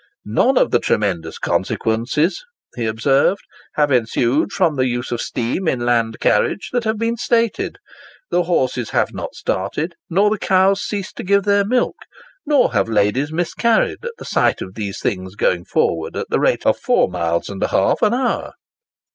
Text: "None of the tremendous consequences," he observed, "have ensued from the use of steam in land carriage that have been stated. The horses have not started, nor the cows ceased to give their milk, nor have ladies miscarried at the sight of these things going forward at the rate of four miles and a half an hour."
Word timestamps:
"None 0.25 0.57
of 0.57 0.71
the 0.71 0.79
tremendous 0.79 1.37
consequences," 1.37 2.43
he 2.75 2.87
observed, 2.87 3.41
"have 3.75 3.91
ensued 3.91 4.51
from 4.51 4.75
the 4.75 4.87
use 4.87 5.11
of 5.11 5.21
steam 5.21 5.67
in 5.67 5.85
land 5.85 6.19
carriage 6.19 6.69
that 6.73 6.85
have 6.85 6.97
been 6.97 7.17
stated. 7.17 7.77
The 8.31 8.41
horses 8.41 8.89
have 8.89 9.13
not 9.13 9.35
started, 9.35 9.93
nor 10.09 10.31
the 10.31 10.39
cows 10.39 10.81
ceased 10.81 11.17
to 11.17 11.23
give 11.23 11.43
their 11.43 11.63
milk, 11.63 11.97
nor 12.47 12.73
have 12.73 12.89
ladies 12.89 13.31
miscarried 13.31 14.03
at 14.03 14.13
the 14.17 14.25
sight 14.25 14.59
of 14.59 14.73
these 14.73 14.99
things 14.99 15.35
going 15.35 15.65
forward 15.65 16.15
at 16.17 16.31
the 16.31 16.39
rate 16.39 16.65
of 16.65 16.79
four 16.79 17.07
miles 17.07 17.47
and 17.47 17.61
a 17.61 17.67
half 17.67 18.01
an 18.01 18.15
hour." 18.15 18.53